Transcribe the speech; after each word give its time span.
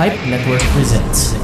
Hype 0.00 0.16
Network 0.26 0.62
presents. 0.72 1.34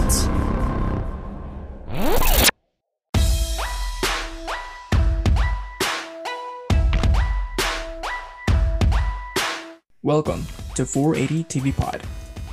Welcome 10.03 10.47
to 10.75 10.87
480 10.87 11.45
TV 11.45 11.77
Pod. 11.77 12.03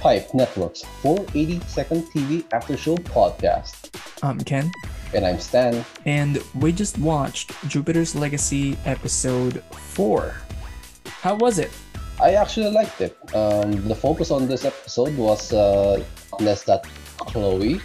Hype 0.01 0.33
Network's 0.33 0.83
480 1.01 1.59
Second 1.67 2.03
TV 2.11 2.43
After 2.51 2.75
Show 2.75 2.97
podcast. 2.97 3.89
I'm 4.21 4.39
Ken, 4.41 4.71
And 5.13 5.25
I'm 5.25 5.39
Stan. 5.39 5.85
and 6.05 6.39
we 6.55 6.71
just 6.71 6.97
watched 6.97 7.53
Jupiter's 7.69 8.15
Legacy 8.15 8.77
episode 8.85 9.63
4. 9.71 10.35
How 11.05 11.35
was 11.35 11.59
it? 11.59 11.71
I 12.21 12.33
actually 12.33 12.71
liked 12.71 13.01
it. 13.01 13.17
Um, 13.35 13.87
the 13.87 13.95
focus 13.95 14.31
on 14.31 14.47
this 14.47 14.65
episode 14.65 15.15
was 15.17 15.51
uh, 15.51 16.03
less 16.39 16.63
that 16.63 16.85
Chloe. 17.17 17.81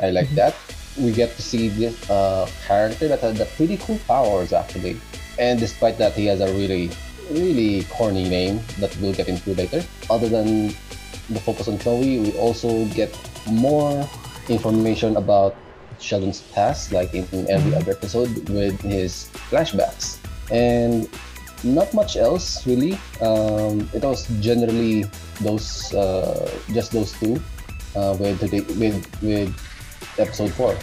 I 0.00 0.10
like 0.10 0.30
that. 0.34 0.54
We 0.98 1.12
get 1.12 1.36
to 1.36 1.42
see 1.42 1.68
this 1.68 2.08
uh, 2.10 2.48
character 2.66 3.08
that 3.08 3.20
had 3.20 3.36
the 3.36 3.44
pretty 3.56 3.76
cool 3.76 3.98
powers 4.06 4.52
actually. 4.52 4.98
And 5.38 5.60
despite 5.60 5.98
that, 5.98 6.14
he 6.14 6.26
has 6.26 6.40
a 6.40 6.46
really, 6.46 6.90
really 7.30 7.84
corny 7.84 8.28
name 8.28 8.60
that 8.78 8.96
we'll 9.00 9.12
get 9.12 9.28
into 9.28 9.54
later. 9.54 9.84
Other 10.08 10.28
than 10.28 10.68
the 11.28 11.40
focus 11.40 11.68
on 11.68 11.78
Chloe, 11.78 12.20
we 12.20 12.32
also 12.38 12.86
get 12.86 13.12
more 13.46 14.08
information 14.48 15.16
about 15.16 15.54
Sheldon's 15.98 16.40
past, 16.52 16.92
like 16.92 17.14
in, 17.14 17.26
in 17.32 17.50
every 17.50 17.74
other 17.74 17.92
episode 17.92 18.48
with 18.48 18.80
his 18.80 19.30
flashbacks. 19.50 20.18
And 20.50 21.08
not 21.74 21.92
much 21.94 22.16
else 22.16 22.66
really. 22.66 22.98
Um, 23.20 23.88
it 23.92 24.02
was 24.02 24.26
generally 24.40 25.04
those, 25.40 25.92
uh, 25.94 26.50
just 26.72 26.92
those 26.92 27.12
two, 27.18 27.40
uh, 27.94 28.16
with 28.18 28.40
today, 28.40 28.60
with 28.78 29.02
with 29.22 29.50
episode 30.18 30.52
four, 30.52 30.76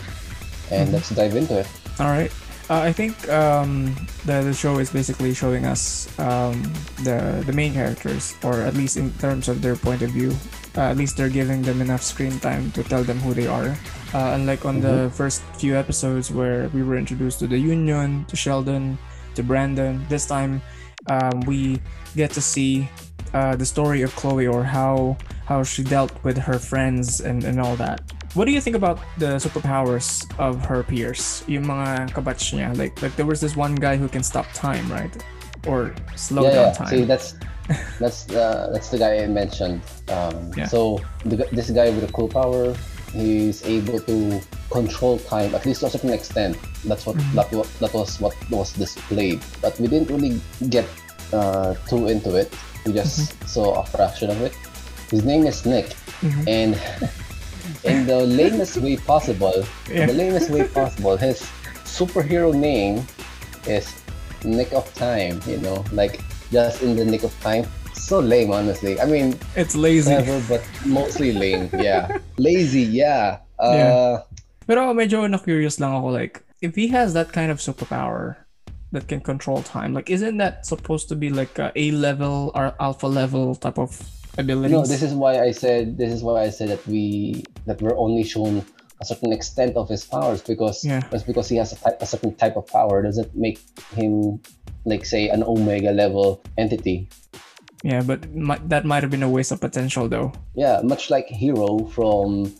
and 0.71 0.91
let's 0.91 1.09
dive 1.09 1.35
into 1.35 1.59
it. 1.59 1.67
All 1.99 2.11
right. 2.11 2.31
Uh, 2.69 2.79
I 2.79 2.93
think 2.93 3.27
um, 3.27 3.93
the, 4.25 4.41
the 4.41 4.53
show 4.53 4.79
is 4.79 4.89
basically 4.89 5.33
showing 5.33 5.65
us 5.65 6.07
um, 6.17 6.63
the 7.03 7.43
the 7.45 7.51
main 7.51 7.73
characters, 7.73 8.35
or 8.43 8.61
at 8.63 8.73
least 8.73 8.95
in 8.95 9.11
terms 9.19 9.47
of 9.47 9.61
their 9.61 9.75
point 9.75 10.01
of 10.01 10.11
view. 10.11 10.31
Uh, 10.75 10.89
at 10.89 10.97
least 10.97 11.17
they're 11.17 11.29
giving 11.29 11.61
them 11.61 11.81
enough 11.81 12.01
screen 12.01 12.39
time 12.39 12.71
to 12.71 12.81
tell 12.81 13.03
them 13.03 13.19
who 13.19 13.33
they 13.35 13.45
are. 13.45 13.77
Uh, 14.13 14.33
unlike 14.33 14.65
on 14.65 14.81
the 14.81 15.11
first 15.13 15.43
few 15.57 15.75
episodes 15.77 16.31
where 16.31 16.69
we 16.73 16.81
were 16.81 16.97
introduced 16.97 17.37
to 17.39 17.47
the 17.47 17.57
Union, 17.57 18.25
to 18.25 18.35
Sheldon, 18.35 18.97
to 19.35 19.43
Brandon, 19.43 20.05
this 20.09 20.25
time 20.25 20.61
um, 21.07 21.41
we 21.41 21.79
get 22.15 22.31
to 22.31 22.41
see 22.41 22.87
uh, 23.33 23.55
the 23.55 23.65
story 23.65 24.01
of 24.01 24.15
Chloe 24.15 24.47
or 24.47 24.63
how 24.63 25.17
how 25.45 25.63
she 25.63 25.83
dealt 25.83 26.11
with 26.23 26.37
her 26.37 26.59
friends 26.59 27.19
and, 27.19 27.43
and 27.43 27.59
all 27.59 27.75
that. 27.75 27.99
What 28.33 28.45
do 28.45 28.51
you 28.51 28.61
think 28.61 28.75
about 28.75 28.97
the 29.17 29.37
superpowers 29.37 30.25
of 30.39 30.65
her 30.65 30.81
peers? 30.81 31.43
Yung 31.47 31.65
mga 31.65 32.13
kabatch 32.13 32.53
niya. 32.55 32.75
Like, 32.77 33.01
like 33.01 33.15
there 33.15 33.27
was 33.27 33.41
this 33.41 33.55
one 33.55 33.75
guy 33.75 33.97
who 33.97 34.07
can 34.07 34.23
stop 34.23 34.47
time, 34.53 34.89
right? 34.91 35.11
Or 35.67 35.93
slow 36.15 36.43
yeah, 36.43 36.51
down 36.51 36.65
yeah. 36.65 36.73
time. 36.73 36.87
See, 36.87 37.03
that's 37.03 37.35
that's 37.99 38.29
uh, 38.31 38.69
that's 38.73 38.89
the 38.89 38.97
guy 38.97 39.23
I 39.23 39.27
mentioned. 39.27 39.81
Um, 40.09 40.51
Yeah. 40.57 40.65
So 40.65 40.99
the, 41.25 41.47
this 41.51 41.69
guy 41.69 41.89
with 41.89 42.09
a 42.09 42.11
cool 42.11 42.27
power, 42.27 42.73
he's 43.13 43.63
able 43.65 43.99
to 43.99 44.41
control 44.69 45.19
time 45.19 45.53
at 45.55 45.65
least 45.65 45.81
to 45.81 45.85
a 45.87 45.89
certain 45.89 46.09
extent. 46.11 46.57
That's 46.85 47.05
what 47.05 47.15
Mhm. 47.17 47.33
that, 47.35 47.47
that 47.79 47.93
was 47.93 48.19
what 48.19 48.33
was 48.49 48.73
displayed. 48.73 49.39
But 49.61 49.79
we 49.79 49.87
didn't 49.87 50.09
really 50.09 50.41
get 50.69 50.85
uh, 51.33 51.73
too 51.89 52.07
into 52.07 52.35
it. 52.35 52.53
We 52.85 52.93
just 52.93 53.33
saw 53.47 53.81
a 53.81 53.85
fraction 53.85 54.29
of 54.29 54.41
it. 54.41 54.53
His 55.09 55.23
name 55.25 55.47
is 55.47 55.65
Nick, 55.65 55.95
Mhm. 56.21 56.43
and 56.47 56.71
in 57.91 58.05
the 58.05 58.21
lamest 58.25 58.77
way 58.77 58.97
possible, 58.97 59.63
Yeah. 59.89 60.05
the 60.07 60.13
lamest 60.13 60.49
way 60.49 60.63
possible, 60.79 61.17
his 61.17 61.41
superhero 61.85 62.53
name 62.53 63.05
is 63.65 63.87
Nick 64.43 64.73
of 64.73 64.85
Time. 64.95 65.41
You 65.47 65.57
know, 65.57 65.83
like 65.91 66.19
just 66.51 66.81
in 66.81 66.95
the 66.95 67.05
nick 67.05 67.23
of 67.23 67.33
time. 67.41 67.65
So 68.03 68.19
lame, 68.19 68.51
honestly. 68.51 68.99
I 68.99 69.05
mean, 69.05 69.39
It's 69.55 69.75
lazy. 69.75 70.11
clever, 70.11 70.43
but 70.49 70.61
mostly 70.85 71.31
lame. 71.31 71.69
Yeah, 71.71 72.19
lazy. 72.37 72.83
Yeah. 72.83 73.39
Uh, 73.57 73.73
Yeah. 73.73 74.11
Pero 74.67 74.91
medyo 74.95 75.23
na-curious 75.27 75.79
lang 75.79 75.95
ako, 75.95 76.07
like, 76.11 76.43
if 76.61 76.75
he 76.75 76.87
has 76.91 77.11
that 77.15 77.31
kind 77.31 77.51
of 77.51 77.59
superpower 77.59 78.35
that 78.91 79.07
can 79.07 79.19
control 79.19 79.63
time, 79.63 79.91
like, 79.95 80.09
isn't 80.11 80.37
that 80.39 80.65
supposed 80.67 81.07
to 81.11 81.15
be 81.15 81.29
like 81.31 81.55
a 81.59 81.71
A-level 81.75 82.51
or 82.55 82.75
alpha 82.79 83.07
level 83.07 83.55
type 83.55 83.79
of 83.79 83.91
abilities? 84.37 84.71
No, 84.71 84.83
this 84.87 85.03
is 85.03 85.11
why 85.15 85.39
I 85.43 85.51
said 85.51 85.97
this 85.97 86.11
is 86.11 86.23
why 86.23 86.43
I 86.43 86.49
said 86.51 86.69
that 86.75 86.83
we 86.87 87.43
that 87.67 87.81
we're 87.83 87.95
only 87.99 88.23
shown 88.23 88.63
a 88.99 89.05
certain 89.05 89.31
extent 89.35 89.75
of 89.75 89.87
his 89.91 90.03
powers 90.07 90.39
because 90.43 90.83
Yeah. 90.83 91.03
that's 91.11 91.23
because 91.27 91.47
he 91.51 91.59
has 91.59 91.71
a, 91.75 91.79
type, 91.79 91.99
a 91.99 92.07
certain 92.07 92.31
type 92.35 92.55
of 92.55 92.63
power 92.67 93.03
doesn't 93.03 93.35
make 93.35 93.59
him 93.95 94.39
like 94.87 95.03
say 95.03 95.27
an 95.27 95.43
omega 95.43 95.91
level 95.91 96.39
entity. 96.57 97.07
Yeah, 97.83 98.01
but 98.01 98.23
that 98.69 98.85
might 98.87 99.03
have 99.03 99.11
been 99.11 99.23
a 99.23 99.29
waste 99.29 99.51
of 99.51 99.59
potential, 99.59 100.07
though. 100.07 100.31
Yeah, 100.55 100.79
much 100.83 101.09
like 101.11 101.27
Hiro 101.27 101.85
from 101.91 102.55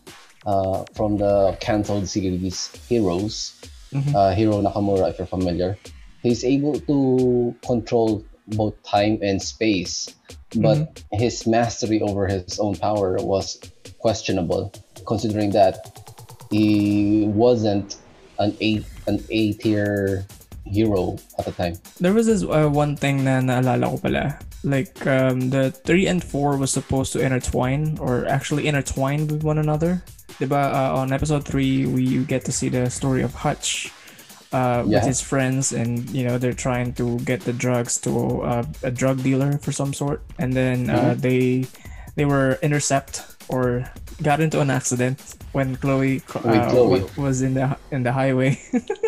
uh, 0.45 0.83
from 0.93 1.15
the 1.15 1.55
cancelled 1.63 2.03
series 2.11 2.67
Heroes, 2.91 3.55
Mhm. 3.95 4.11
uh, 4.11 4.35
Hiro 4.35 4.59
Nakamura, 4.59 5.07
if 5.09 5.15
you're 5.17 5.25
familiar, 5.31 5.79
he's 6.21 6.43
able 6.43 6.75
to 6.83 7.55
control 7.63 8.19
both 8.59 8.75
time 8.83 9.23
and 9.23 9.39
space, 9.39 10.11
but 10.59 10.99
his 11.15 11.47
mastery 11.47 12.03
over 12.03 12.27
his 12.27 12.59
own 12.59 12.75
power 12.75 13.15
was 13.23 13.55
questionable, 14.03 14.67
considering 15.07 15.51
that 15.55 15.79
he 16.51 17.23
wasn't 17.31 17.95
an 18.39 18.51
A 18.59 18.83
an 19.07 19.23
A 19.31 19.53
tier 19.63 20.27
hero 20.67 21.15
at 21.39 21.45
the 21.47 21.55
time. 21.55 21.79
There 22.03 22.11
was 22.11 22.27
this 22.27 22.43
uh, 22.43 22.67
one 22.67 22.99
thing 22.99 23.23
na 23.23 23.39
naalala 23.39 23.95
ko 23.95 23.97
pala. 24.03 24.39
Like, 24.63 25.05
um, 25.05 25.49
the 25.49 25.71
3 25.71 26.07
and 26.07 26.23
4 26.23 26.55
was 26.57 26.71
supposed 26.71 27.11
to 27.13 27.19
intertwine, 27.19 27.97
or 27.99 28.25
actually 28.25 28.67
intertwine 28.67 29.27
with 29.27 29.43
one 29.43 29.57
another. 29.57 30.03
Diba, 30.39 30.71
uh, 30.73 30.95
on 30.95 31.11
episode 31.11 31.43
3, 31.45 31.85
we 31.87 32.23
get 32.23 32.45
to 32.45 32.51
see 32.51 32.69
the 32.69 32.89
story 32.89 33.21
of 33.23 33.33
Hutch 33.35 33.91
uh, 34.53 34.83
with 34.85 35.03
his 35.03 35.19
friends, 35.21 35.73
and, 35.73 36.09
you 36.11 36.23
know, 36.23 36.37
they're 36.37 36.53
trying 36.53 36.93
to 36.93 37.19
get 37.19 37.41
the 37.41 37.51
drugs 37.53 37.97
to 38.01 38.41
uh, 38.41 38.63
a 38.83 38.91
drug 38.91 39.21
dealer 39.21 39.57
for 39.59 39.71
some 39.71 39.93
sort. 39.93 40.21
And 40.39 40.53
then 40.53 40.89
uh, 40.89 41.13
Mhm. 41.15 41.21
they 41.21 41.65
they 42.15 42.25
were 42.25 42.59
intercept 42.61 43.23
or 43.49 43.89
got 44.21 44.39
into 44.39 44.61
an 44.61 44.69
accident 44.69 45.17
when 45.51 45.75
Chloe, 45.75 46.21
uh, 46.45 46.69
Chloe. 46.69 47.03
was 47.17 47.41
in 47.41 47.55
the 47.55 47.75
in 47.91 48.03
the 48.03 48.13
highway. 48.13 48.61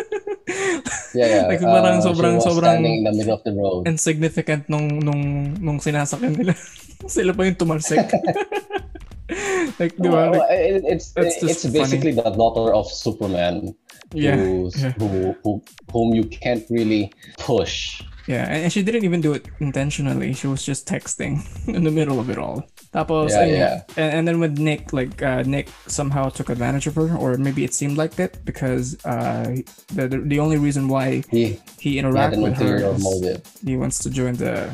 Yeah, 1.16 1.26
yeah. 1.26 1.44
Like, 1.48 1.64
parang 1.64 1.98
uh, 1.98 2.04
sobrang- 2.04 2.38
sobrang- 2.44 2.84
in 2.84 3.02
the 3.02 3.14
middle 3.16 3.32
of 3.32 3.42
the 3.42 3.56
road. 3.56 3.88
insignificant 3.88 4.68
nung 4.68 5.00
nung 5.00 5.22
nung 5.56 5.78
sinasakyan 5.80 6.36
nila. 6.36 6.52
Sila 7.08 7.32
pa 7.32 7.48
yung 7.48 7.56
tumalsik. 7.56 8.04
like, 9.80 9.96
di 9.96 10.08
ba? 10.08 10.30
Like, 10.30 10.50
it- 10.52 10.84
it's 10.86 11.12
just 11.12 11.42
it's 11.42 11.64
basically 11.66 12.12
the 12.12 12.28
daughter 12.30 12.72
of 12.72 12.86
Superman, 12.86 13.74
yeah, 14.12 14.36
who's, 14.36 14.76
yeah. 14.76 14.92
Who, 15.00 15.34
who 15.42 15.50
whom 15.90 16.14
you 16.14 16.24
can't 16.28 16.62
really 16.70 17.10
push. 17.40 18.02
Yeah. 18.26 18.44
And, 18.48 18.72
she 18.72 18.82
didn't 18.82 19.04
even 19.04 19.20
do 19.20 19.32
it 19.32 19.48
intentionally. 19.60 20.32
She 20.34 20.46
was 20.46 20.64
just 20.64 20.86
texting 20.86 21.42
in 21.68 21.84
the 21.84 21.90
middle 21.90 22.18
of 22.20 22.30
it 22.30 22.38
all. 22.38 22.66
Tapos, 22.92 23.30
Yeah, 23.30 23.44
yeah. 23.44 23.82
And, 23.96 24.14
and 24.14 24.28
then 24.28 24.40
with 24.40 24.58
Nick, 24.58 24.92
like, 24.92 25.22
uh, 25.22 25.42
Nick 25.42 25.68
somehow 25.86 26.28
took 26.30 26.48
advantage 26.48 26.86
of 26.86 26.94
her, 26.96 27.14
or 27.16 27.36
maybe 27.36 27.64
it 27.64 27.74
seemed 27.74 27.96
like 27.96 28.16
that 28.16 28.44
because 28.44 28.96
uh, 29.04 29.56
the, 29.94 30.08
the, 30.08 30.18
the 30.18 30.38
only 30.40 30.56
reason 30.56 30.88
why 30.88 31.22
He, 31.30 31.60
he 31.78 31.96
he 31.96 32.00
interacted 32.02 32.42
with 32.42 32.56
her 32.58 32.76
is 32.76 33.02
motive. 33.02 33.42
he 33.64 33.76
wants 33.76 33.98
to 34.00 34.10
join 34.10 34.34
the 34.34 34.70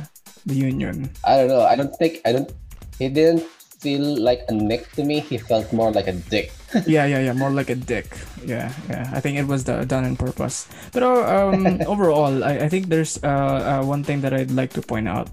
the 0.47 0.55
union. 0.55 1.11
I 1.25 1.37
don't 1.37 1.49
know. 1.49 1.63
I 1.63 1.77
don't 1.77 1.95
think 1.97 2.21
I 2.25 2.33
don't. 2.33 2.51
He 2.99 3.09
didn't 3.09 3.43
feel 3.83 4.03
like 4.03 4.43
a 4.49 4.55
Nick 4.55 4.91
to 4.93 5.05
me. 5.05 5.21
He 5.21 5.39
felt 5.39 5.73
more 5.73 5.91
like 5.93 6.07
a 6.09 6.13
dick. 6.13 6.53
yeah, 6.87 7.05
yeah, 7.07 7.21
yeah, 7.21 7.33
more 7.33 7.51
like 7.51 7.71
a 7.71 7.75
dick. 7.77 8.09
Yeah, 8.45 8.73
yeah. 8.89 9.11
I 9.13 9.21
think 9.21 9.39
it 9.39 9.47
was 9.47 9.65
the, 9.65 9.85
done 9.85 10.05
on 10.05 10.17
purpose. 10.17 10.67
But 10.93 11.03
uh, 11.03 11.25
um, 11.51 11.81
overall, 11.87 12.43
I, 12.45 12.67
I 12.67 12.69
think 12.69 12.89
there's 12.89 13.19
uh, 13.23 13.81
uh, 13.81 13.85
one 13.85 14.05
thing 14.05 14.21
that 14.23 14.33
I'd 14.33 14.51
like 14.51 14.73
to 14.75 14.83
point 14.83 15.09
out 15.09 15.31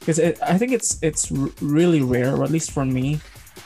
because 0.00 0.18
I 0.18 0.58
think 0.58 0.72
it's 0.72 0.98
it's 1.02 1.30
r- 1.32 1.50
really 1.60 2.02
rare, 2.02 2.34
or 2.34 2.44
at 2.44 2.50
least 2.50 2.72
for 2.72 2.84
me, 2.84 3.20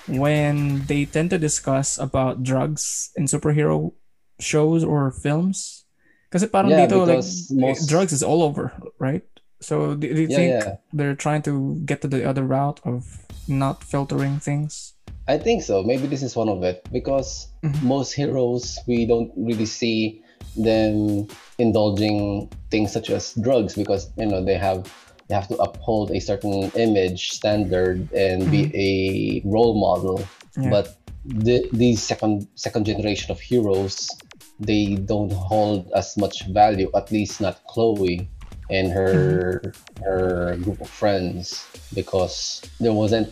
when 0.07 0.85
they 0.87 1.05
tend 1.05 1.31
to 1.31 1.39
discuss 1.39 1.99
about 1.99 2.43
drugs 2.43 3.11
in 3.17 3.25
superhero 3.27 3.93
shows 4.39 4.85
or 4.85 5.11
films. 5.11 5.85
Kasi 6.31 6.47
parang 6.47 6.71
Yeah, 6.71 6.87
dito, 6.87 7.07
like, 7.07 7.23
because 7.23 7.51
most- 7.51 7.89
drugs 7.89 8.13
is 8.13 8.23
all 8.23 8.43
over, 8.43 8.73
right? 8.99 9.23
So 9.63 9.95
do, 9.95 10.05
do 10.13 10.21
you 10.23 10.29
Yeah, 10.29 10.37
think 10.37 10.53
yeah. 10.53 10.77
they're 10.93 11.17
trying 11.17 11.41
to 11.49 11.81
get 11.87 12.03
to 12.03 12.09
the 12.09 12.29
other 12.29 12.45
route 12.45 12.81
of 12.85 13.25
not 13.49 13.81
filtering 13.83 14.39
things? 14.39 14.93
I 15.29 15.39
think 15.39 15.63
so. 15.63 15.83
Maybe 15.83 16.07
this 16.07 16.23
is 16.23 16.37
one 16.37 16.49
of 16.49 16.63
it 16.63 16.87
because 16.93 17.49
Mhm. 17.63 17.83
most 17.83 18.13
heroes 18.13 18.79
we 18.87 19.07
don't 19.07 19.33
really 19.37 19.67
see 19.67 20.23
them 20.57 21.27
indulging 21.59 22.49
things 22.71 22.93
such 22.93 23.11
as 23.11 23.35
drugs 23.35 23.75
because 23.75 24.09
you 24.17 24.27
know 24.27 24.43
they 24.45 24.55
have 24.57 24.87
they 25.29 25.35
have 25.35 25.49
to 25.49 25.57
uphold 25.57 26.11
a 26.13 26.21
certain 26.21 26.71
image 26.77 27.31
standard 27.33 28.09
and 28.13 28.51
be 28.51 28.71
a 28.75 29.43
role 29.45 29.75
model 29.75 30.21
Yeah. 30.57 30.71
but 30.71 30.97
the, 31.27 31.67
these 31.73 32.01
second 32.03 32.47
second 32.55 32.85
generation 32.87 33.33
of 33.33 33.41
heroes 33.41 34.09
they 34.61 34.95
don't 34.95 35.33
hold 35.33 35.91
as 35.93 36.17
much 36.17 36.47
value 36.47 36.89
at 36.95 37.11
least 37.11 37.41
not 37.41 37.61
chloe 37.67 38.29
and 38.71 38.93
her 38.93 39.61
her 40.05 40.57
group 40.63 40.81
of 40.81 40.89
friends 40.89 41.67
because 41.93 42.63
there 42.81 42.93
wasn't 42.95 43.29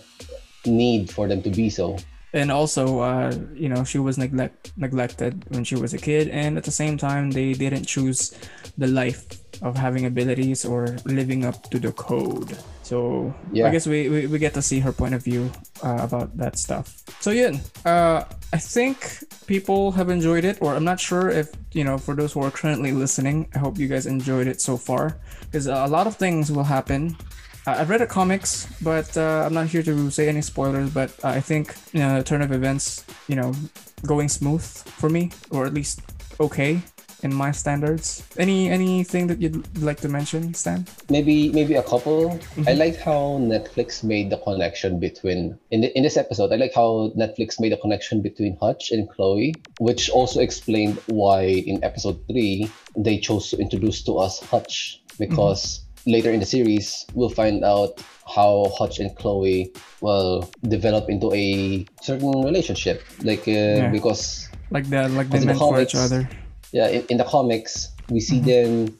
need 0.66 1.10
for 1.10 1.28
them 1.28 1.42
to 1.42 1.50
be 1.50 1.70
so. 1.70 1.96
And 2.34 2.50
also 2.50 2.98
uh, 2.98 3.30
you 3.54 3.68
know 3.68 3.84
she 3.84 3.98
was 3.98 4.18
neglect 4.18 4.72
neglected 4.76 5.44
when 5.54 5.62
she 5.62 5.76
was 5.76 5.94
a 5.94 5.98
kid. 5.98 6.28
And 6.28 6.58
at 6.58 6.64
the 6.64 6.72
same 6.74 6.98
time 6.98 7.30
they 7.30 7.52
didn't 7.54 7.84
choose 7.86 8.34
the 8.76 8.88
life 8.88 9.24
of 9.62 9.76
having 9.76 10.04
abilities 10.04 10.64
or 10.64 10.96
living 11.04 11.44
up 11.44 11.70
to 11.70 11.78
the 11.78 11.92
code. 11.92 12.58
So 12.82 13.32
Yeah. 13.52 13.68
i 13.68 13.70
guess 13.70 13.86
we, 13.86 14.08
we, 14.10 14.26
we 14.26 14.38
get 14.38 14.52
to 14.54 14.62
see 14.62 14.80
her 14.80 14.90
point 14.92 15.14
of 15.14 15.22
view 15.22 15.48
uh, 15.82 15.98
about 16.02 16.36
that 16.36 16.58
stuff. 16.58 17.04
So 17.20 17.30
yeah 17.30 17.54
uh, 17.86 18.24
i 18.52 18.58
think 18.58 19.22
people 19.46 19.92
have 19.92 20.10
enjoyed 20.10 20.44
it 20.44 20.58
or 20.60 20.74
i'm 20.74 20.84
not 20.84 20.98
sure 21.00 21.30
if 21.30 21.48
you 21.72 21.84
know 21.84 21.96
for 21.98 22.14
those 22.14 22.32
who 22.34 22.42
are 22.42 22.50
currently 22.50 22.92
listening 22.92 23.46
i 23.54 23.58
hope 23.58 23.78
you 23.78 23.88
guys 23.88 24.06
enjoyed 24.06 24.46
it 24.50 24.60
so 24.60 24.76
far. 24.76 25.16
Because 25.46 25.66
a 25.70 25.86
lot 25.86 26.06
of 26.10 26.16
things 26.16 26.50
will 26.50 26.66
happen 26.66 27.16
uh, 27.66 27.76
I've 27.78 27.90
read 27.90 28.00
the 28.00 28.06
comics, 28.06 28.66
but 28.82 29.16
uh, 29.16 29.44
I'm 29.46 29.54
not 29.54 29.66
here 29.68 29.82
to 29.82 30.10
say 30.10 30.28
any 30.28 30.42
spoilers. 30.42 30.90
But 30.90 31.12
I 31.24 31.40
think 31.40 31.74
you 31.92 32.00
know, 32.00 32.18
the 32.18 32.24
turn 32.24 32.42
of 32.42 32.52
events, 32.52 33.04
you 33.28 33.36
know, 33.36 33.52
going 34.06 34.28
smooth 34.28 34.62
for 34.62 35.08
me, 35.08 35.30
or 35.50 35.66
at 35.66 35.74
least 35.74 36.00
okay 36.40 36.80
in 37.22 37.34
my 37.34 37.50
standards. 37.50 38.22
Any 38.36 38.68
anything 38.68 39.26
that 39.28 39.40
you'd 39.40 39.64
like 39.82 40.00
to 40.00 40.08
mention, 40.08 40.52
Stan? 40.54 40.86
maybe 41.10 41.50
maybe 41.52 41.74
a 41.74 41.82
couple 41.82 42.14
Mm-hmm. 42.34 42.68
i 42.68 42.72
like 42.72 42.96
how 42.96 43.38
netflix 43.40 44.04
made 44.04 44.30
the 44.30 44.36
connection 44.38 45.00
between 45.00 45.58
in, 45.70 45.80
the, 45.82 45.96
in 45.96 46.02
this 46.02 46.16
episode 46.16 46.52
i 46.52 46.56
like 46.56 46.72
how 46.74 47.12
netflix 47.16 47.58
made 47.60 47.72
the 47.72 47.76
connection 47.76 48.22
between 48.22 48.56
hutch 48.60 48.90
and 48.90 49.08
chloe 49.10 49.54
which 49.80 50.08
also 50.10 50.40
explained 50.40 51.00
why 51.06 51.42
in 51.42 51.82
episode 51.82 52.18
3 52.28 52.70
they 52.96 53.18
chose 53.18 53.50
to 53.50 53.56
introduce 53.58 54.02
to 54.04 54.18
us 54.18 54.40
hutch 54.40 55.02
because 55.18 55.83
later 56.06 56.30
in 56.30 56.40
the 56.40 56.46
series 56.46 57.06
we'll 57.14 57.30
find 57.30 57.64
out 57.64 58.02
how 58.34 58.70
hutch 58.78 59.00
and 59.00 59.14
chloe 59.16 59.72
will 60.00 60.50
develop 60.68 61.08
into 61.08 61.32
a 61.34 61.84
certain 62.02 62.30
relationship 62.42 63.02
like 63.22 63.46
uh, 63.48 63.88
because 63.90 64.48
Like 64.70 64.86
that, 64.90 65.10
like 65.12 65.28
they 65.30 65.38
in 65.38 65.40
the 65.42 65.46
meant 65.54 65.58
for 65.58 65.80
each 65.80 65.92
comics- 65.92 66.12
other. 66.12 66.28
yeah 66.72 66.88
in, 66.88 67.02
in 67.10 67.16
the 67.18 67.24
comics 67.24 67.88
we 68.10 68.20
see 68.20 68.40
Mm-hmm. 68.40 68.88
them 68.88 68.98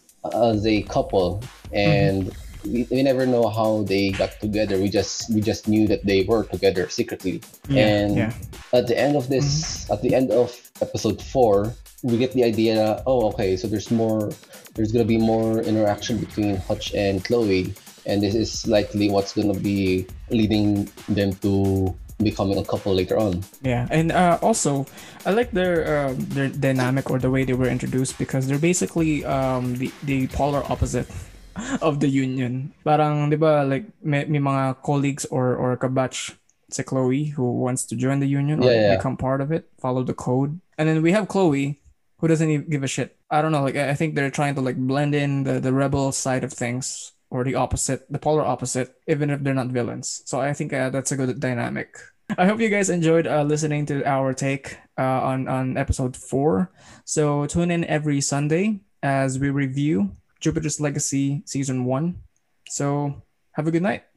as 0.53 0.67
a 0.67 0.83
couple 0.89 1.43
and 1.73 2.33
we, 2.65 2.89
we 2.91 3.03
never 3.03 3.27
know 3.27 3.49
how 3.49 3.83
they 3.85 4.09
got 4.17 4.41
together 4.41 4.79
we 4.81 4.89
just 4.89 5.29
we 5.35 5.41
just 5.45 5.69
knew 5.69 5.85
that 5.87 6.01
they 6.07 6.25
were 6.25 6.45
together 6.49 6.89
secretly 6.89 7.43
Yeah, 7.69 7.85
and 7.89 8.17
yeah. 8.17 8.33
at 8.73 8.87
the 8.89 8.97
end 8.97 9.17
of 9.21 9.29
this 9.29 9.85
at 9.91 10.01
the 10.01 10.15
end 10.15 10.31
of 10.33 10.49
episode 10.81 11.21
four 11.21 11.75
we 12.05 12.21
get 12.21 12.33
the 12.37 12.45
idea 12.45 12.77
that, 12.77 13.03
oh 13.09 13.33
okay 13.33 13.57
so 13.57 13.65
there's 13.67 13.91
more 13.91 14.29
there's 14.77 14.93
gonna 14.93 15.09
be 15.09 15.17
more 15.17 15.65
interaction 15.65 16.21
between 16.21 16.57
hutch 16.69 16.93
and 16.93 17.25
chloe 17.25 17.73
and 18.05 18.21
this 18.21 18.37
is 18.37 18.69
likely 18.69 19.09
what's 19.09 19.33
gonna 19.33 19.57
be 19.57 20.05
leading 20.29 20.85
them 21.09 21.33
to 21.41 21.89
becoming 22.23 22.59
a 22.61 22.65
couple 22.65 22.95
later 22.95 23.17
on 23.19 23.43
Yeah, 23.65 23.89
and 23.91 24.13
uh, 24.13 24.39
also 24.45 24.87
I 25.27 25.33
like 25.33 25.51
their 25.51 25.83
um, 25.89 26.21
their 26.31 26.49
dynamic 26.53 27.11
or 27.11 27.19
the 27.19 27.33
way 27.33 27.43
they 27.43 27.57
were 27.57 27.67
introduced 27.73 28.21
because 28.23 28.47
they're 28.47 28.61
basically 28.63 29.25
um, 29.27 29.75
the 29.81 29.91
the 30.07 30.29
polar 30.31 30.63
opposite 30.71 31.09
of 31.83 31.99
the 31.99 32.07
union. 32.07 32.71
Parang 32.87 33.33
'di 33.33 33.39
ba 33.41 33.67
like 33.67 33.91
may, 34.05 34.29
may 34.31 34.39
mga 34.39 34.79
colleagues 34.87 35.27
or 35.27 35.59
or 35.59 35.75
kabatch 35.75 36.39
si 36.71 36.83
Chloe 36.87 37.35
who 37.35 37.51
wants 37.65 37.83
to 37.91 37.99
join 37.99 38.21
the 38.23 38.31
union 38.31 38.63
or 38.63 38.71
Yeah, 38.71 38.95
yeah. 38.95 38.95
become 38.95 39.19
part 39.19 39.43
of 39.43 39.51
it, 39.51 39.67
follow 39.83 40.07
the 40.07 40.15
code, 40.15 40.63
and 40.79 40.87
then 40.87 41.03
we 41.03 41.11
have 41.11 41.27
Chloe 41.27 41.83
who 42.25 42.29
doesn't 42.29 42.49
even 42.49 42.71
give 42.71 42.83
a 42.83 42.89
shit. 42.89 43.19
I 43.29 43.43
don't 43.43 43.53
know, 43.53 43.61
like 43.61 43.77
I 43.77 43.93
think 43.93 44.15
they're 44.15 44.31
trying 44.31 44.55
to 44.55 44.63
like 44.63 44.81
blend 44.81 45.15
in 45.15 45.45
the 45.45 45.61
the 45.61 45.75
rebel 45.77 46.11
side 46.11 46.43
of 46.43 46.55
things 46.55 47.13
or 47.29 47.45
the 47.45 47.55
opposite, 47.55 48.09
the 48.09 48.19
polar 48.19 48.41
opposite, 48.41 48.97
even 49.07 49.29
if 49.29 49.45
they're 49.45 49.53
not 49.53 49.69
villains. 49.69 50.23
So 50.25 50.41
I 50.41 50.55
think 50.55 50.73
uh, 50.73 50.89
that's 50.89 51.13
a 51.13 51.21
good 51.21 51.39
dynamic. 51.39 52.01
I 52.39 52.47
hope 52.47 52.61
you 52.61 52.71
guys 52.71 52.89
enjoyed 52.89 53.27
uh, 53.27 53.43
listening 53.43 53.85
to 53.93 54.01
our 54.09 54.33
take 54.33 54.79
uh, 54.97 55.21
on 55.21 55.49
on 55.49 55.77
episode 55.77 56.17
four. 56.17 56.73
So 57.05 57.45
tune 57.45 57.71
in 57.71 57.85
every 57.85 58.23
Sunday 58.23 58.81
as 59.03 59.39
we 59.39 59.51
review 59.51 60.17
Jupiter's 60.41 60.81
Legacy 60.81 61.43
season 61.45 61.85
one. 61.85 62.25
So 62.73 63.21
have 63.53 63.69
a 63.69 63.71
good 63.71 63.85
night. 63.85 64.09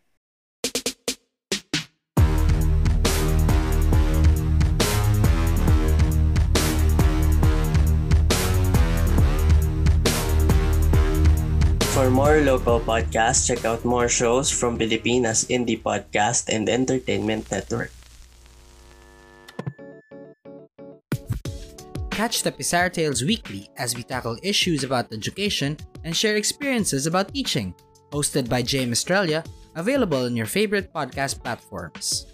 More 12.18 12.42
local 12.42 12.82
podcasts, 12.82 13.46
check 13.46 13.62
out 13.62 13.86
more 13.86 14.10
shows 14.10 14.50
from 14.50 14.74
Filipinas 14.74 15.46
Indie 15.54 15.78
Podcast 15.78 16.50
and 16.50 16.66
Entertainment 16.66 17.46
Network. 17.54 17.94
Catch 22.10 22.42
the 22.42 22.50
Pizarra 22.50 22.90
Tales 22.90 23.22
weekly 23.22 23.70
as 23.78 23.94
we 23.94 24.02
tackle 24.02 24.34
issues 24.42 24.82
about 24.82 25.14
education 25.14 25.78
and 26.02 26.18
share 26.18 26.42
experiences 26.42 27.06
about 27.06 27.30
teaching. 27.38 27.78
Hosted 28.10 28.50
by 28.50 28.66
James 28.66 28.98
Australia, 28.98 29.46
available 29.78 30.26
on 30.26 30.34
your 30.34 30.50
favorite 30.50 30.90
podcast 30.90 31.38
platforms. 31.46 32.26